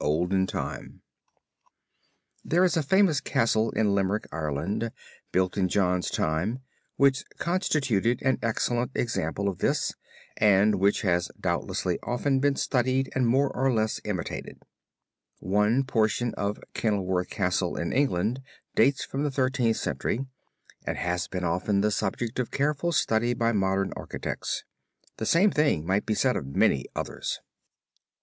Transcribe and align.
{opp120} 0.01 0.07
DURHAM 0.47 0.47
CASTLE 0.47 0.51
AND 0.63 0.99
CATHEDRAL 2.49 2.49
KING 2.49 2.49
JOHN'S 2.49 2.49
CASTLE 2.49 2.49
(LIMERICK) 2.49 2.49
There 2.49 2.63
is 2.65 2.75
a 2.77 2.89
famous 2.89 3.21
castle 3.21 3.69
in 3.71 3.93
Limerick, 3.93 4.27
Ireland, 4.31 4.91
built 5.31 5.57
in 5.57 5.67
John's 5.67 6.09
time 6.09 6.59
which 6.95 7.23
constituted 7.37 8.21
an 8.23 8.39
excellent 8.41 8.91
example 8.95 9.47
of 9.47 9.59
this 9.59 9.93
and 10.37 10.75
which 10.79 11.01
has 11.03 11.29
doubtlessly 11.39 11.99
often 12.01 12.39
been 12.39 12.55
studied 12.55 13.11
and 13.13 13.27
more 13.27 13.55
or 13.55 13.71
less 13.71 14.01
imitated. 14.03 14.63
One 15.37 15.83
portion 15.83 16.33
of 16.33 16.59
Kenilworth 16.73 17.29
Castle 17.29 17.75
in 17.77 17.93
England 17.93 18.41
dates 18.73 19.05
from 19.05 19.21
the 19.21 19.29
Thirteenth 19.29 19.77
Century 19.77 20.25
and 20.83 20.97
has 20.97 21.27
been 21.27 21.43
often 21.43 21.81
the 21.81 21.91
subject 21.91 22.39
of 22.39 22.49
careful 22.49 22.91
study 22.91 23.35
by 23.35 23.51
modern 23.51 23.93
architects. 23.95 24.63
The 25.17 25.27
same 25.27 25.51
thing 25.51 25.85
might 25.85 26.07
be 26.07 26.15
said 26.15 26.35
of 26.35 26.47
many 26.55 26.87
others. 26.95 27.39